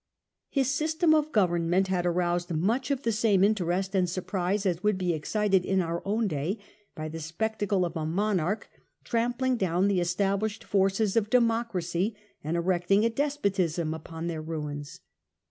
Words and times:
His 0.49 0.73
system 0.73 1.13
of 1.13 1.31
government 1.31 1.87
had 1.87 2.07
aroused 2.07 2.49
much 2.51 2.89
the 2.89 3.11
same 3.11 3.43
interest 3.43 3.93
and 3.93 4.09
surprise 4.09 4.65
as 4.65 4.81
would 4.81 4.97
be 4.97 5.13
excited 5.13 5.63
in 5.63 5.79
our 5.79 6.01
own 6.07 6.27
day 6.27 6.57
by 6.95 7.07
the 7.07 7.19
spectacle 7.19 7.85
of 7.85 7.95
a 7.95 8.03
monarch 8.03 8.67
trampling 9.03 9.57
down 9.57 9.87
the 9.87 9.99
established 10.01 10.63
forces 10.63 11.15
of 11.15 11.29
democracy 11.29 12.15
and 12.43 12.57
erecting 12.57 13.05
a 13.05 13.11
despotism 13.11 13.93
upon 13.93 14.25
their 14.25 14.41
ruins. 14.41 15.01